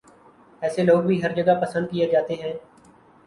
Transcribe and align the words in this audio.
ایسے 0.61 0.83
لوگ 0.83 1.01
بھی 1.03 1.21
ہر 1.23 1.35
جگہ 1.35 1.55
پسند 1.61 1.87
کیے 1.91 2.07
جاتے 2.11 2.35
ہیں 2.35 2.53